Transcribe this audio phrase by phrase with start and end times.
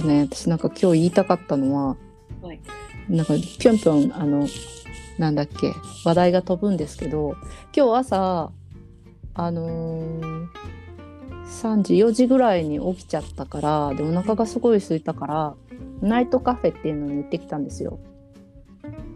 [0.00, 1.96] とね私なんか今日言いたかったのは、
[2.42, 2.60] はい。
[3.08, 4.46] なんかぴょんぴょんあの
[5.18, 5.72] なんだっけ
[6.04, 7.36] 話題が飛ぶんですけど
[7.74, 8.50] 今日朝
[9.34, 10.48] あのー
[11.46, 15.54] 3時4時ぐらいに起きちゃったからでお腹がすごい空いたから
[16.02, 17.98] ナイトカフェっていうのに行ってきたんですよ。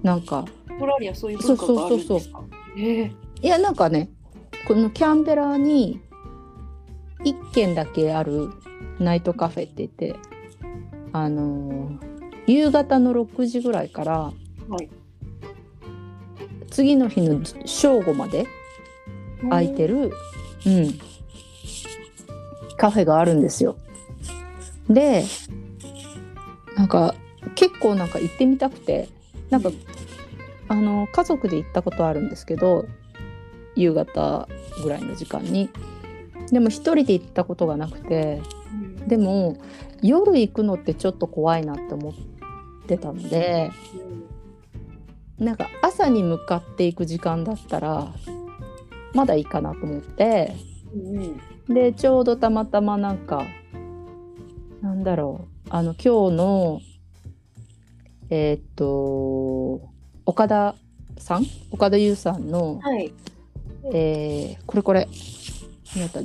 [0.02, 0.46] なんか
[0.80, 2.14] ラリアそういう文化があるんですか？
[2.14, 2.44] そうそう
[2.78, 3.12] ええ
[3.42, 4.08] いやなんかね
[4.66, 6.00] このキャンベラに
[7.24, 8.50] 1軒だけある
[8.98, 10.16] ナイトカフェって言って
[11.12, 12.12] あのー
[12.46, 14.32] 夕方の6時ぐらいからは
[14.80, 14.88] い
[16.70, 18.46] 次の日の正午まで
[19.42, 20.12] 空いてる、
[20.66, 20.98] うん、
[22.78, 23.76] カフェがあるんですよ。
[24.88, 25.24] で
[26.76, 27.14] なんか
[27.56, 29.08] 結構なんか行ってみたくて
[29.50, 29.70] なんか
[30.68, 32.86] あの家族で行ったことあるんですけど
[33.76, 34.48] 夕方
[34.82, 35.68] ぐらいの時間に
[36.50, 38.61] でも一人で行ったことがなくてうん
[39.06, 39.56] でも
[40.02, 42.14] 夜行くのってちょっと怖いなって思っ
[42.86, 43.70] てたので
[45.38, 48.12] なんか朝に向かっていく時間だったら
[49.14, 50.54] まだいいかなと思って
[51.68, 53.44] でちょうどたまたまなんか
[54.80, 56.80] なんだろうあの今日の
[58.30, 59.90] えーっと
[60.24, 60.74] 岡田
[61.18, 61.46] さん？
[61.70, 63.12] 岡田優さんの、はい。
[63.92, 65.08] えーこれこれ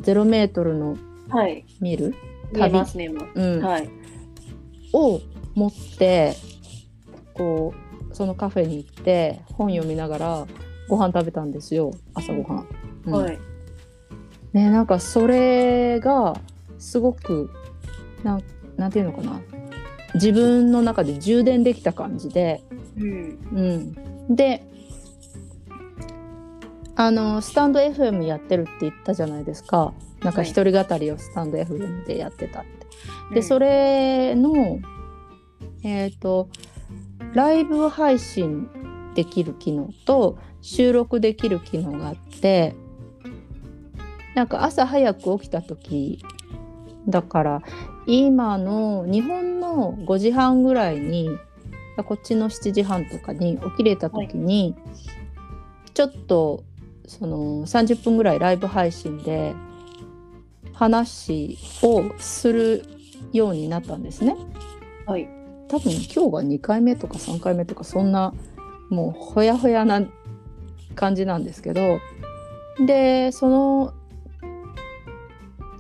[0.02, 0.98] ゼロメートルの
[1.30, 1.66] はい。
[1.82, 2.18] 見える、見え
[2.54, 3.28] ますね今。
[3.34, 3.62] うん。
[3.64, 3.90] はい。
[4.94, 5.22] を
[5.56, 6.36] 持って
[7.34, 7.74] こ
[8.12, 10.48] うそのカフェに行って本読みながら
[10.88, 12.68] ご飯食べたんですよ朝ごはん。
[13.06, 13.14] うん。
[13.14, 13.40] はい。
[14.54, 16.40] ねなんかそれが
[16.80, 17.52] すごく
[18.24, 18.44] なん
[18.78, 19.42] なんていうのかな。
[20.14, 22.64] 自分の中で充電できた感じで、
[22.98, 23.96] うん。
[24.30, 24.64] うん、で
[26.96, 30.50] あのスタンド FM やってるって言ったじゃないですかなんかはい。
[30.50, 32.70] 一人語りをスタンド FM でやってたって。
[33.32, 33.44] で、うん。
[33.44, 34.80] それの
[35.84, 36.50] えっ、と
[37.34, 38.70] ライブ配信
[39.14, 42.76] できる機能と収録できる機能があって
[44.36, 46.24] なんか朝早く起きた時
[47.08, 47.62] だから
[48.06, 51.30] 今の日本の5時半ぐらいに
[52.04, 54.76] こっちの7時半とかに起きれた時に、
[55.94, 56.64] ちょっと
[57.08, 59.56] その30分ぐらいライブ配信で
[60.78, 62.86] 話をする
[63.34, 64.36] ようになったんですね。
[65.08, 65.28] はい。
[65.68, 68.34] 多分今日が2回目とか3回目とかそんな
[68.90, 70.02] もうほやほやな
[70.96, 72.00] 感じなんですけど
[72.86, 73.94] でその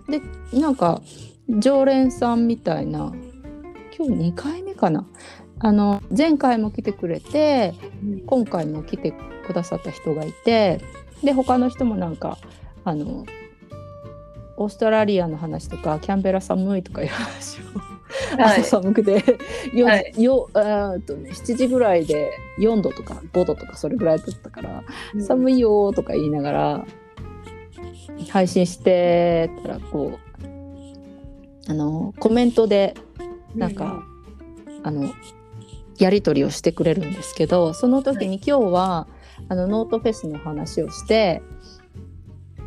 [0.10, 0.20] で
[0.52, 1.02] なんか
[1.60, 3.14] 常連さんみたいな
[3.98, 5.06] 今日2回目かな？
[5.60, 7.74] あの前回も来てくれて
[8.26, 9.14] 今回も来て
[9.46, 10.82] くださった人がいて
[11.24, 12.38] で他の人もなんか
[12.84, 13.26] あの
[14.58, 17.98] オーストラリアの話とかキャンベラ寒いとかいう話を
[18.38, 18.62] はい。
[18.62, 19.24] 朝寒くて、
[19.74, 20.14] よはい。
[20.18, 25.24] よあとね、7時ぐらいで4度とか5度とかそれぐらいだったから、うん。
[25.24, 26.86] 寒いよーとか言いながら
[28.30, 32.96] 配信してたらこうあのコメントで
[33.56, 34.04] なんか、
[34.84, 35.12] あの
[35.98, 39.08] やり取りをしてくれるんですけどその時に今日は、
[39.50, 41.42] あのノートフェスの話をして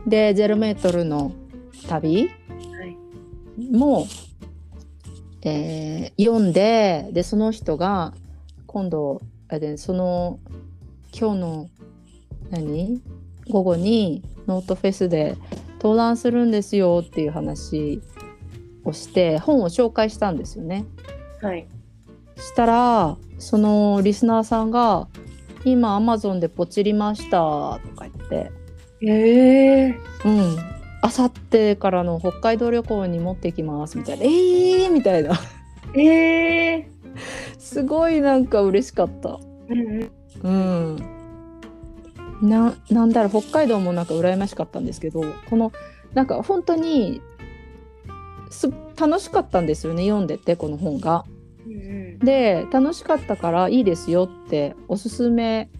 [0.07, 1.33] でゼロメートルの
[1.89, 2.29] 旅？
[2.29, 2.97] はい。
[3.73, 4.07] も、
[5.43, 8.13] えー読んででその人が
[8.67, 10.39] 今度あれでその
[11.19, 11.71] 今日の
[12.51, 13.03] 何？
[13.49, 15.37] 午後にノートフェスで
[15.81, 18.01] 登壇するんですよっていう話
[18.85, 20.85] をして本を紹介したんですよね。
[21.43, 21.67] はい。
[22.37, 25.09] したらそのリスナーさんが
[25.65, 28.53] 「今アマゾンでポチりました」とか言って。
[29.03, 30.70] ええ「うん
[31.03, 35.33] あさってからの北海道旅行に持ってきます」みたいな「えー!」みたいな
[35.95, 36.89] ええ
[37.59, 39.39] すごいなんか嬉しかった。
[39.69, 40.11] うん
[40.43, 40.97] うん
[42.43, 45.73] うん、ななんだろう北海道もなんか羨ましかったんですけどこの
[46.15, 47.21] なんか本当に
[48.49, 51.25] す楽しかったんですよね読んでてこの本が。
[51.67, 55.71] うんで楽しかったからいいですよっておすすめ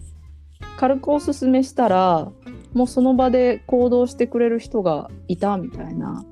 [0.77, 2.31] 軽くおすすめしたら
[2.73, 6.25] もうその場で行動してくれる人がいたみたいな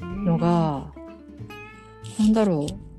[0.00, 0.92] うんのが、
[2.18, 2.90] なんだろう。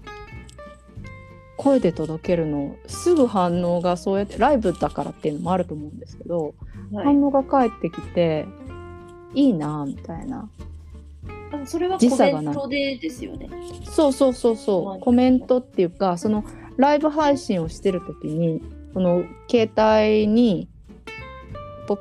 [1.58, 6.56] 声で届けるのすぐ反応がそうやってライブだからっていうのもあると思うんですけど、
[6.92, 7.06] はい。
[7.06, 8.48] 反応が返ってきて
[9.36, 10.50] いいなみたいな。
[11.54, 12.46] あそれはコ時差がない。
[12.46, 13.50] メントでですよね。
[13.84, 16.44] そうそうそうまあそうコメントっていうかその
[16.78, 18.62] ライブ配信をしてる時に
[18.94, 20.68] この携帯に
[21.88, 21.98] ポッ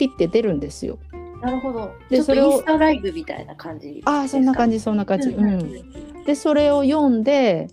[0.00, 0.98] ピッて出るんですよ
[1.42, 1.94] なるほど。
[2.08, 4.02] でそれをインスタライブみたいな感じ。
[4.04, 4.78] ああそんな感じ。
[4.78, 5.30] じそんな感じ。
[5.30, 7.68] うんでそれを読んで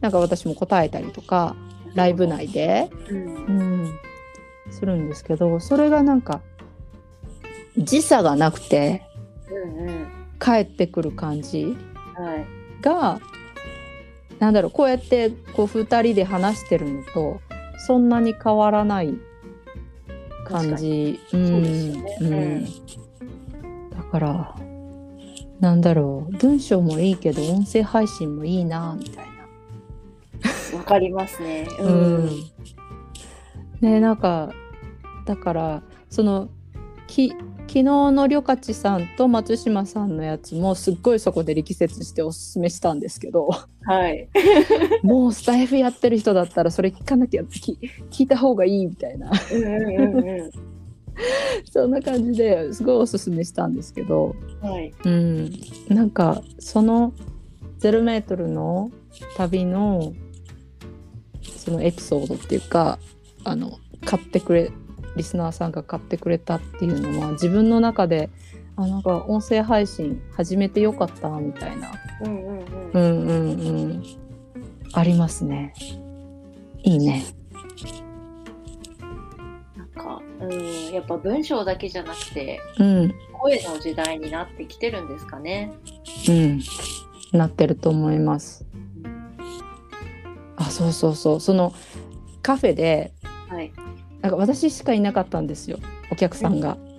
[0.00, 1.54] なんか私も答えたりとか
[1.94, 2.26] ライブ。
[2.26, 3.98] 内で、うんうん、
[4.70, 6.40] するんですけどそれがなんか
[7.78, 9.02] 時差がなくて
[9.50, 10.06] うんうん。
[10.40, 11.76] 帰ってくる感じ
[12.14, 12.46] はい。
[12.82, 13.20] が
[14.40, 17.40] なんだろうこうやってこう2人で話してるのと
[17.86, 19.14] そんなに変わらない
[20.48, 21.20] 感じ。
[21.32, 22.64] うんそうですよねうん
[23.90, 24.56] だから
[25.60, 29.26] なんだろう文章もいいけど音声配信もいいなみたい
[30.72, 30.78] な。
[30.78, 31.66] わかりますね。
[31.80, 32.30] うん。
[33.80, 34.50] ねなんか
[35.24, 36.48] だからその
[37.06, 37.32] き
[37.76, 43.50] 昨日のりょかちさんと松島さんのやつもすっごいそこで力説しておすすめしたんですけど
[43.82, 44.30] はい。
[45.04, 47.78] もうスタイフやってる人だったらそれ聞かなきゃき
[48.10, 49.30] 聞いた方がいいみたいな
[51.70, 54.66] そんな感じですごいおすすめしたんですけど、ん。
[54.66, 54.94] はい。
[55.04, 55.52] うん、
[55.88, 57.12] なんかその
[57.80, 58.90] 0メートルの
[59.36, 60.14] 旅の
[61.42, 62.98] そのエピソードっていうか
[63.44, 64.72] あの買ってくれ
[65.16, 68.30] リスナーさんが買ってくれたっていうのは自分の中で
[68.76, 71.92] あなんか音声配信始めてよかったみたいな、
[72.22, 73.02] うんうんううん。
[73.02, 74.02] んうんうん、
[74.92, 75.72] ありますね。
[76.82, 77.24] いいね。
[79.76, 85.72] なんか、うん、やっぱ文章だけじゃなくて、うん声の時代になってきてるんですかね。
[86.28, 86.60] うん、
[87.32, 88.66] なってると思います。
[90.56, 91.72] あそうそうそうその
[92.42, 93.12] カフェで
[93.48, 93.72] はい。
[94.20, 95.78] なんか私しかいなかったんですよ
[96.10, 96.96] お客さんが、うん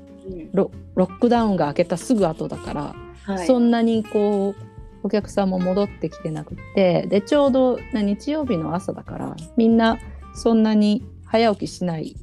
[0.54, 3.48] ロロックダウンが明けたすぐ後だから、はい。
[3.48, 4.62] そんなにこう
[5.04, 10.00] お客さんも戻ってきてなくてでちょうどな日曜日の朝だからみんな
[10.36, 12.18] そんなに早起きしない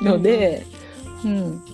[0.00, 0.64] ので、
[1.24, 1.64] うん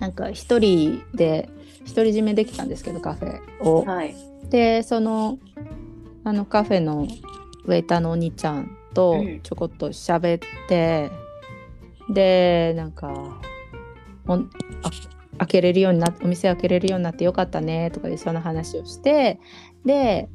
[0.00, 1.50] なんか一人で
[1.88, 3.84] 独り占めできたんですけどカフェを。
[3.84, 4.16] はい。
[4.48, 5.38] でその
[6.24, 7.06] あのカフェの
[7.64, 9.40] ウェイターのお兄ちゃんとうん。
[9.40, 11.10] ちょこっと喋って、
[12.08, 13.38] でなんか
[14.26, 14.40] おあ
[15.38, 19.38] 開けれるようになお店開けれるようになってよかったねとかいうその話をして
[19.84, 20.28] で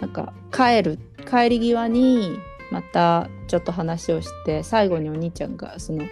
[0.00, 2.36] なんか帰る帰り際に
[2.70, 6.04] またちょっと話をして最後にお兄ちゃんがその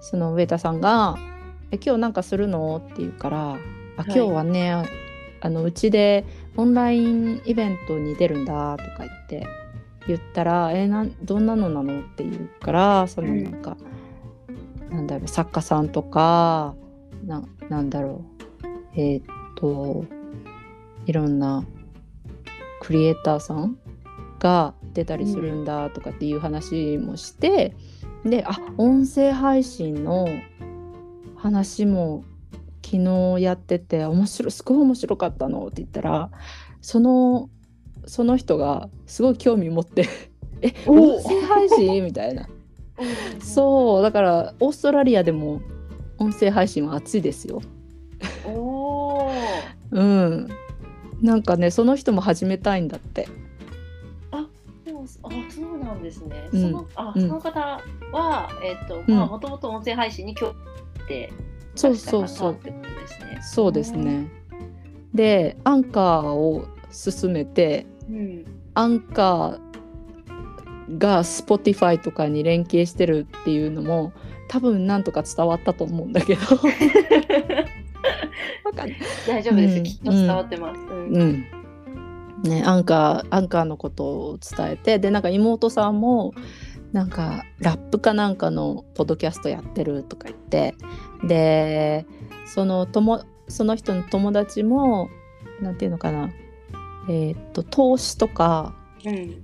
[0.00, 1.16] そのウェイターさんが
[1.70, 3.56] 「え今日なんかするの?」って言うから
[3.96, 4.84] 「あ今日はね、
[5.40, 9.46] あのうちでオンラインイベントに出るんだとか言って
[10.08, 13.76] 言ったら「えなんどんなのなの?」って言うからそのうんなんか、
[14.90, 16.74] なんだろう作家さんとか
[17.24, 18.24] ななんだろ
[18.64, 19.24] うえーっ
[19.56, 20.04] と
[21.06, 21.64] いろんな
[22.80, 23.78] クリエイターさん
[24.38, 27.74] が出たりするんだとかっていう話もして、
[28.24, 30.26] であ音声配信の
[31.36, 32.24] 話も
[32.84, 36.30] 昨日やってて面白いすごい面白かったのって言ったら
[36.80, 37.50] その
[38.06, 40.06] その人がすごい興味持って
[40.62, 42.48] 「えお音声配信?」みたいな
[43.40, 45.60] そうだからオーストラリアでも
[46.18, 47.60] 音声配信は熱いですよ。
[48.46, 48.54] うん。
[48.54, 49.30] おお。
[49.90, 50.48] うん
[51.20, 53.28] なんかねその人も始めたいんだって。
[54.30, 54.46] あ、
[54.84, 56.48] そうなんですね。
[56.52, 57.80] うんそのあ、うんその方
[58.12, 60.54] はえっとうんまあもともと音声配信に興味
[61.00, 61.32] あって
[61.74, 63.38] そうそうそうってことですね。
[63.42, 64.28] そうですね。
[65.12, 68.44] でアンカーを進めてうん。
[68.74, 74.12] アンカーが Spotify とかに連携してるっていうのも
[74.48, 76.40] 多分なんとか伝わったと思うんだけど。
[79.26, 79.82] 大丈夫です、うん。
[79.84, 80.80] きっと伝わってます。
[80.80, 81.16] うん。
[81.16, 81.44] うん。
[82.42, 86.34] ね、アンカーアンカーのことを伝えてでなんか妹さんも
[86.92, 90.74] なんかラップかなんかのポッドキャストやってるとか言って
[91.26, 92.06] で
[92.44, 95.08] そのともその人の友達も
[95.60, 96.30] なんていうのかな
[97.08, 99.42] えーっと投資とかうん。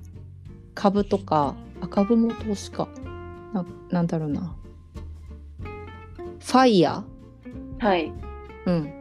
[0.75, 2.88] 株とかあ株も投資か
[3.52, 4.57] ななんだろうな
[6.40, 7.04] ファイヤ
[7.78, 8.07] はい。
[8.07, 8.12] ー
[8.66, 8.92] うん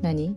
[0.00, 0.36] 何？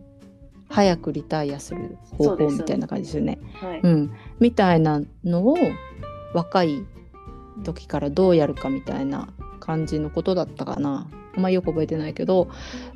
[0.68, 3.38] 早くリタイアする方法みたいな感じですよね。
[3.54, 3.80] はい。
[3.82, 5.56] うん、みたいなのを
[6.34, 6.84] 若い
[7.62, 9.28] 時からどうやるかみたいな
[9.60, 12.48] 感じのことだったかなあんまよく覚えてないけど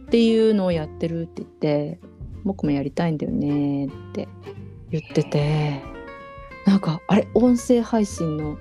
[0.02, 2.00] っていうのをやってるって言って
[2.44, 4.28] 僕もやりたいんだよねって
[4.90, 5.80] 言ってて
[6.66, 8.58] なんかあれ音声配信の、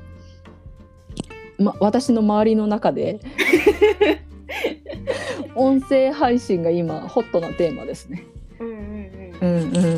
[1.57, 3.19] ま、私の周りの中で
[5.55, 8.24] 音声配信が今ホットなテーマですね。
[8.60, 9.38] うんうんうん。
[9.41, 9.89] うんうんう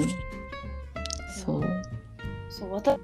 [0.00, 0.06] ん。
[1.34, 1.62] そう。
[2.48, 2.98] そう私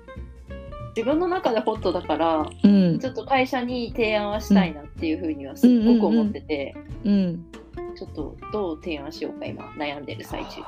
[0.95, 2.99] 自分の中でホットだからうん。
[2.99, 6.75] ちょっと会社に提案はしたいなっていうふうにはすっごく思ってて、
[7.05, 7.45] うん。
[7.97, 10.62] ちょっとどう提案しようか今悩んでる最中です。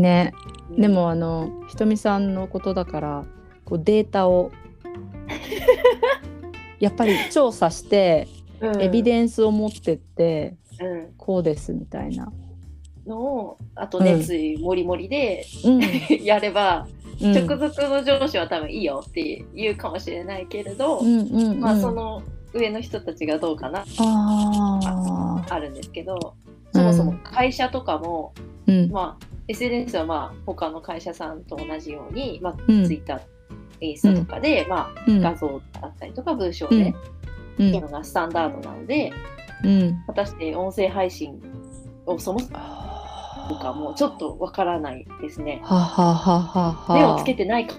[0.00, 0.32] ね。
[0.70, 0.80] うん。
[0.80, 3.24] で、もあのひとみさんのことだから
[3.64, 4.50] こうデータを
[6.80, 8.28] やっぱり調査して
[8.60, 8.82] うん。
[8.82, 11.12] エビデンスを持ってってうん。
[11.16, 12.32] こうですみたいな。
[13.06, 15.80] のをあと熱意もりもりでうん。
[16.24, 16.86] やれば、
[17.20, 17.32] うん。
[17.32, 21.60] 直属の上司は多分いいよって言うかもしれないけれど、うんうんうん。
[21.60, 22.22] まあその
[22.52, 25.54] 上の人たちがどうかなあー。
[25.54, 26.34] あるんですけど
[26.72, 28.32] そもそも会社とかも、
[28.66, 28.90] うん。
[28.90, 32.86] まあ SNS はまあ他の会社さんと同じように、まあうん。
[32.86, 33.20] Twitter、
[33.80, 35.20] インスタとかで、まあうん。
[35.20, 36.78] 画像だったりとか文章うん。
[36.82, 36.94] で
[37.58, 37.68] うん。
[37.68, 39.12] っていうのがスタンダードなので、
[39.64, 40.02] うん。
[40.06, 41.40] 果たして音声配信
[42.06, 45.60] をそもそもかもちょっとわからないですね。
[45.62, 47.76] ははははは目をつけてないか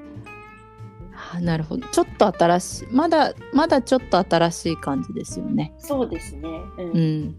[1.34, 1.88] あなるほど。
[1.90, 5.74] ちょっと新しいまだまだちょっと新しい感じですよね。
[5.78, 6.48] そうですね。
[6.78, 6.92] うん。
[6.92, 7.36] うん。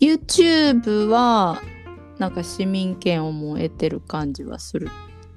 [0.00, 1.60] YouTube は
[2.18, 4.88] なんか市民権をもう得てる感じはする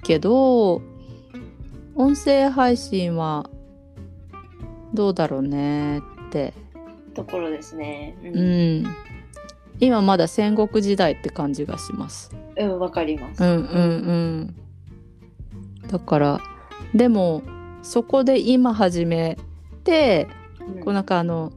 [0.02, 0.82] けど
[1.94, 3.48] 音声配信は
[4.92, 6.52] どうだろうねって、
[7.14, 8.16] ところですね。
[8.22, 8.86] う、うんん、
[9.80, 12.30] 今まだ戦国時代って感じがします。
[12.56, 13.42] うん、わかります。
[13.42, 13.64] うんうん
[15.82, 15.88] うん。
[15.88, 16.40] だから
[16.94, 17.42] でも
[17.82, 19.38] そこで今始め
[19.84, 20.28] て
[20.60, 21.52] うんこうなんかあの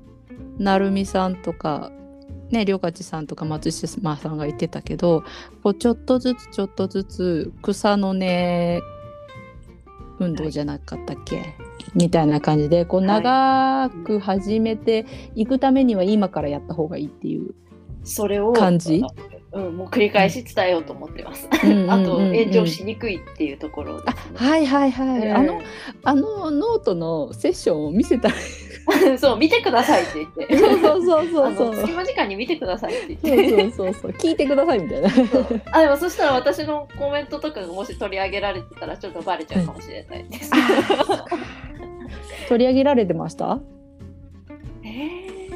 [0.58, 1.92] 成美さんとか
[2.52, 5.24] ねりょうかちさんとか松島さんが言ってたけど
[5.64, 8.82] こうちょっとずつちょっとずつ草の根
[10.20, 11.56] 運動じゃなかったっけ、
[11.96, 13.24] みたいな感じでこうはい。
[13.24, 17.56] 長く始めていくためには今からやった方がいいっていう。
[18.04, 19.02] それを感じ？
[19.52, 21.50] うん、もう繰り返し伝えようと思ってます。
[21.64, 21.72] うん。
[21.72, 24.04] うんうんうん あと炎上しにくいっていうところね。
[24.36, 25.62] はいはいはい、うんあの
[26.04, 28.36] あのノートのセッションを見せたら
[29.18, 30.58] そう見てくださいって言って。
[30.58, 31.56] そうそうそうあそう。
[31.56, 33.50] そうの隙間時間に見てくださいって言って。
[33.50, 35.10] そうそうそう聞いてくださいみたいな。
[35.72, 40.52] あでもそしたら私のコメントとかがもし取り上げられてたらちょっとバレちゃうかもしれないです。
[42.48, 43.60] 取り上げられてました？
[44.84, 45.52] えー、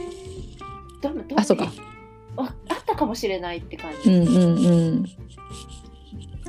[1.02, 1.72] どうどうあそうか
[2.94, 4.10] たかもしれないって感うじ。
[4.10, 5.06] んうんうん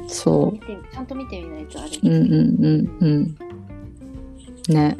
[0.06, 4.96] そ見てちゃんと見てみないとあれううんうんうんうんね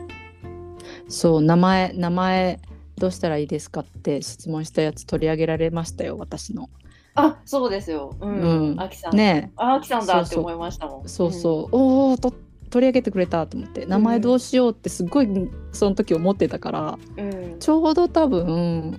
[1.08, 2.58] そう名前名前
[2.96, 6.70] どうしたらいいですかって質問したやつ取り上げられましたよ私の
[7.16, 8.16] あそうですよ。
[8.20, 8.40] うん。
[8.40, 9.16] うんあきさん。
[9.16, 11.08] ねああきさんだって思いましたもん。
[11.08, 12.34] そうそう、おおと
[12.70, 15.28] 取り上げてくれたと思って名前どうしようってすごい
[15.70, 17.32] その時思ってたから、うん。
[17.52, 17.58] うん。
[17.60, 18.96] ちょうど多分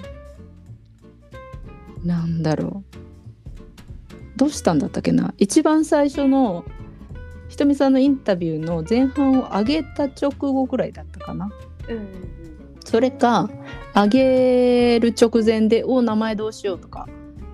[2.06, 4.38] なんだろう。
[4.38, 5.34] どうしたんだったっけな。
[5.38, 6.66] 一番最初の
[7.50, 11.50] ひとみさんのインタビューの前半を上げた直後ぐらいだったかな。
[11.90, 11.98] うん。
[11.98, 12.36] うん
[12.86, 13.50] それか
[13.94, 17.10] 上げる直前で「お名前どうしよう」とか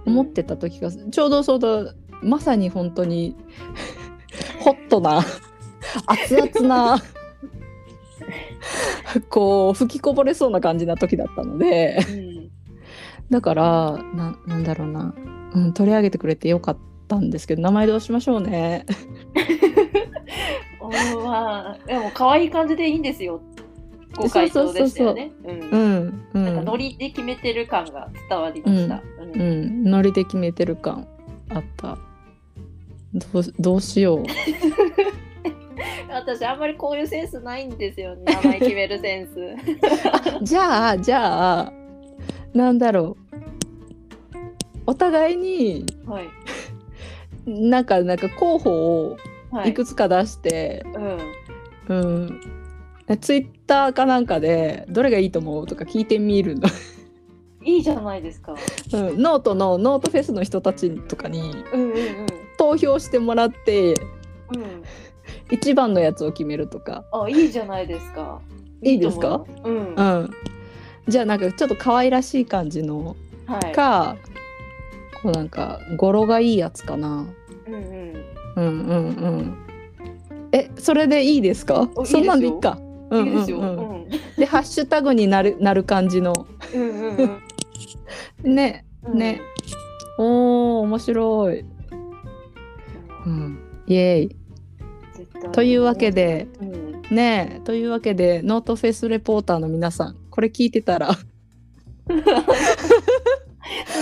[0.05, 3.35] 思ってた時がちょうどそうだまさに本当に
[4.59, 5.23] ホットな
[6.05, 7.01] 熱々な
[9.29, 11.97] こう吹きこぼれそうな感じな時だったので。
[12.09, 12.40] うん。
[13.31, 15.15] だからななんだろうな、
[15.53, 18.85] うん、取り上げてくれてよかったんですけど名前どうしましょうね。
[20.79, 23.41] おーまあでも可愛い感じでいいんですよ。
[24.15, 25.31] ご回答でしたよね。
[25.45, 25.47] う。
[25.47, 29.01] うんんうなんかんノリで決めてる感が伝わりました。
[29.21, 31.07] うんうん、ノリで決めてる感
[31.49, 31.97] あった。
[33.13, 34.23] どうどうしよう。
[36.11, 38.23] 私あんまりこういうセンスないんですよね。
[38.25, 39.35] 名前決めるセンス。
[40.43, 41.73] じゃあじゃあ
[42.53, 43.17] なんだろ
[44.35, 44.41] う
[44.87, 46.29] お互いにはい。
[47.49, 49.17] なんかなんか候補を
[49.51, 50.85] はいいくつか出して、
[51.89, 51.97] うん。
[51.97, 52.41] うん
[53.19, 56.69] ツイッターかなんかでどれがいいと思うとか聞いてみるの、
[57.63, 58.55] いいじゃないですか。
[58.93, 61.95] うん、ノートのノートフェスの人たちとかにうんうんうん。
[62.57, 64.83] 投票してもらってうん。
[65.49, 68.39] 一番のやつを決めるとか、あ、いいじゃないですか。
[68.81, 69.43] いいですか？
[69.65, 69.93] ううん。
[69.93, 70.31] うはん、
[71.07, 73.15] じゃあなんかちょっと可愛らしい感じの
[73.71, 73.71] い。
[73.73, 74.17] か
[75.21, 77.25] こうなんか語呂がいいやつかな。
[77.67, 78.13] うんうん。
[78.55, 79.57] うんうんうん。
[80.51, 81.89] え、それでいいですか？
[82.05, 82.79] そんなんでいいか。
[83.09, 83.53] うんいいで。
[83.53, 84.09] ううんんうん。
[84.37, 87.39] でハッシュタグになるなる感じのうんうん
[88.43, 88.55] うん。
[88.55, 89.41] ねうんね。
[90.17, 91.65] おお面白い。
[93.25, 93.59] うん。
[93.87, 94.35] イエーイ。
[95.51, 97.01] というわけでうん。
[97.15, 101.21] ねというわけでノートフェスレポーターの皆さんこれ聞いてたらす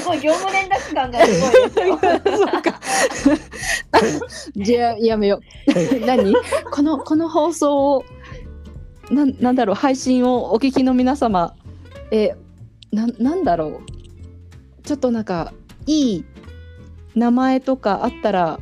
[0.06, 1.98] ごい業務連絡感がすごいですよ。
[4.56, 6.34] じゃあやめよう何？
[6.72, 8.06] このこの放送を
[9.12, 9.76] ななんだろう？
[9.76, 11.54] 配信をお聞きの皆様
[12.12, 12.36] え
[12.92, 14.84] ななんだろう？
[14.84, 15.54] ちょっとなんか
[15.86, 16.26] いい
[17.16, 18.60] 名前とかあったら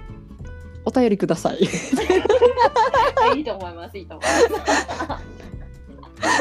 [0.86, 1.60] お便りくださ い。
[3.36, 3.98] いいと思います。
[3.98, 5.28] いいと思いま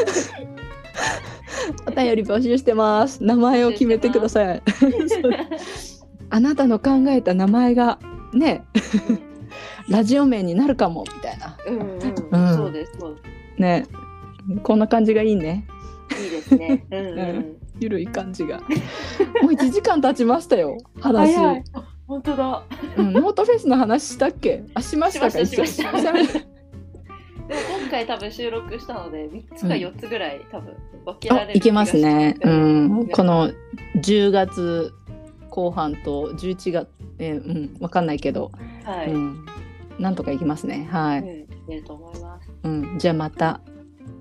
[0.07, 0.31] す。
[1.85, 3.23] お便り募集してます。
[3.23, 4.61] 名前を決めてください。
[6.29, 7.99] あなたの考えた名前が
[8.33, 8.63] ね、
[9.89, 11.57] ラジオ名になるかもみたいな。
[11.65, 12.91] うんうん、うんそうです。
[12.99, 13.15] そう
[13.57, 13.85] でね、
[14.63, 15.65] こんな感じがいいね。
[16.11, 16.23] す。
[16.23, 16.85] いいですね。
[16.91, 17.19] うんうん。
[17.19, 18.59] うんゆるい感じが。
[18.59, 18.65] も
[19.49, 20.77] う1時間経ちましたよ。
[20.99, 21.35] 話。
[21.35, 21.63] 早い。
[21.73, 22.63] あ本当だ。
[22.97, 24.63] うん、ノートフェスの話したっけ？
[24.73, 25.45] あしましたか？
[25.45, 26.56] しました
[27.89, 30.75] 回多分収録したので三つか四つぐらい多分
[31.05, 32.37] 分けられるあいけますね。
[32.41, 33.51] うん、この
[33.97, 34.93] 10月
[35.49, 36.87] 後半と11月、
[37.19, 38.51] えーうん、わかんないけど、
[38.83, 39.11] はい。
[39.11, 39.45] うんうん、
[39.99, 40.87] なんとかいきますね。
[40.91, 41.19] はい。
[41.19, 42.49] いけると思います。
[42.63, 43.61] うん、じゃあまた、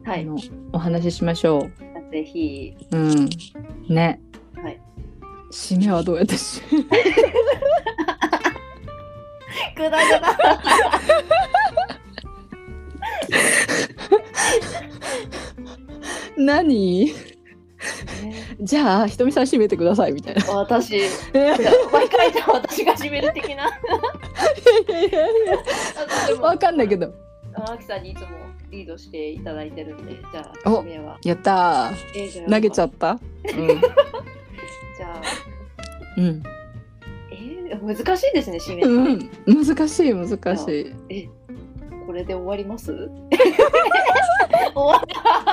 [0.05, 0.27] はい。
[0.73, 1.69] お話ししましょ
[2.11, 2.75] ぜひ。
[2.93, 2.97] う。
[2.97, 3.29] うん、
[3.89, 4.21] ね。
[4.55, 4.81] はい。
[5.53, 6.63] 締めはどうやってし
[9.77, 10.37] くだぐだ。
[16.37, 17.13] 何？
[18.61, 20.45] じゃあひとみさん締めてくださいみたいな。
[20.53, 20.99] 私、
[21.93, 23.67] 毎回じゃあ私が締める的な。
[23.67, 23.71] あ
[26.29, 27.13] でもわかんないけど。
[27.55, 28.27] あきさんにいつも
[28.71, 31.19] リードしていただいてるんで、じゃあ、お締めは。
[31.25, 31.93] やった。
[32.51, 33.19] 投げちゃっった？
[33.47, 35.21] じゃあ、
[36.17, 36.43] うん。
[37.31, 38.83] えー、難しいですね、締め。
[38.83, 39.31] うん。
[39.47, 39.67] うん。
[39.67, 41.29] 難しい難しい。
[42.07, 42.93] これで終わります？
[44.75, 45.01] 終わっ
[45.45, 45.46] た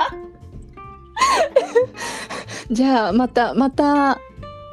[2.70, 4.18] じゃあまたまた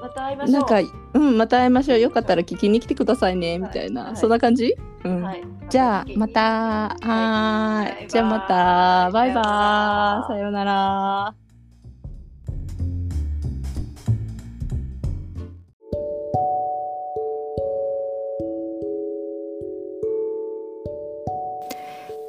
[0.02, 0.54] また会いましょう。
[0.54, 0.82] なんか
[1.14, 2.00] うんまた会いましょう。
[2.00, 4.76] よかったら聞きに来てくださいねみたいな、はいそんな感じ？
[5.04, 5.22] うん。
[5.22, 8.08] はい、じゃあまたははい。
[8.08, 10.22] じゃあまたバイバーイ。
[10.24, 11.34] ささようなら。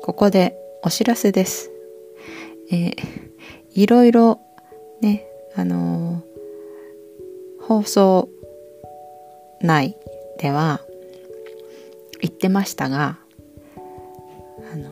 [0.05, 1.71] ここでお知らせです。
[2.71, 2.93] えー
[3.75, 4.41] いろいろ
[5.01, 5.25] ね、
[5.57, 6.23] あの
[7.61, 8.29] 放送
[9.61, 9.97] 内
[10.39, 10.81] では
[12.21, 13.19] 言ってましたが、
[14.73, 14.91] あの、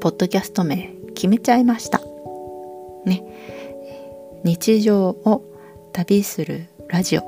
[0.00, 2.00] ポッドキャスト名決めちゃいました。
[3.04, 3.24] ね。
[4.44, 5.44] 日常を
[5.92, 7.22] 旅するラジオ。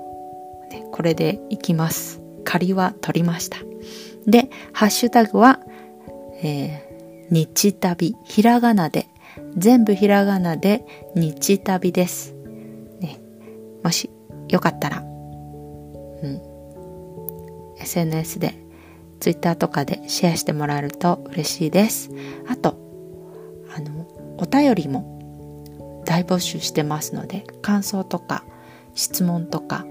[0.71, 2.21] ね、これでいきます。
[2.45, 3.59] 仮は取りました。
[4.27, 5.61] で、ハッシュタグは、
[6.43, 9.07] えー、日旅、ひらがなで、
[9.57, 10.85] 全部ひらがなで
[11.15, 12.35] 日旅です。
[13.01, 13.21] ね、
[13.83, 14.11] もし
[14.49, 16.41] よかったら、うん、
[17.81, 18.55] SNS で、
[19.21, 22.11] Twitter とかでシェアしてもらえると嬉しいです。
[22.49, 22.77] あと、
[23.77, 24.07] あの、
[24.39, 28.45] お便りも大募集してますので、感想とか
[28.95, 29.85] 質問とか、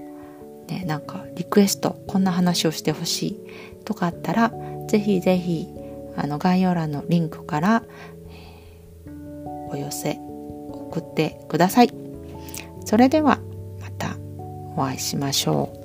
[0.68, 3.40] ね、なんかリクエスト、こんな話をしてほしい
[3.84, 4.52] とかあったら、
[4.88, 5.68] ぜひぜひ、
[6.16, 7.84] あの概要欄のリンクから、
[9.70, 11.90] お寄せ送ってください。
[12.84, 13.38] それでは
[13.80, 14.16] また
[14.76, 15.79] お会いしましょう。